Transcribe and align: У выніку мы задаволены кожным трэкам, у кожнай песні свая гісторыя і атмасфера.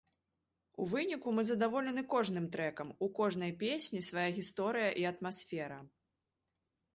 У 0.83 0.85
выніку 0.93 1.33
мы 1.39 1.43
задаволены 1.49 2.03
кожным 2.13 2.47
трэкам, 2.55 2.87
у 3.09 3.11
кожнай 3.19 3.51
песні 3.65 4.01
свая 4.09 4.25
гісторыя 4.39 4.89
і 5.03 5.07
атмасфера. 5.13 5.79